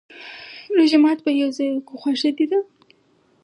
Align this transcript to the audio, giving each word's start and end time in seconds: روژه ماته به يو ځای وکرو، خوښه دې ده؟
روژه 0.75 0.97
ماته 1.03 1.23
به 1.25 1.31
يو 1.41 1.49
ځای 1.57 1.69
وکرو، 1.71 1.99
خوښه 2.01 2.29
دې 2.37 2.45
ده؟ 2.51 2.59